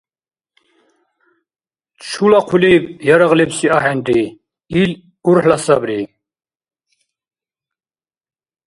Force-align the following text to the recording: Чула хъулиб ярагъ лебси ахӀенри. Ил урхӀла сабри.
Чула 2.07 2.39
хъулиб 2.47 2.83
ярагъ 3.13 3.33
лебси 3.39 3.67
ахӀенри. 3.75 4.21
Ил 4.81 4.91
урхӀла 5.29 5.57
сабри. 5.65 5.99